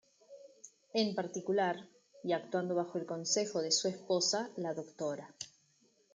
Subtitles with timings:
[0.95, 1.87] En particular,
[2.23, 5.31] y actuando bajo el consejo de su esposa, la Dra.